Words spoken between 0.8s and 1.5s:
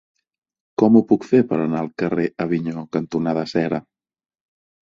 Com ho puc fer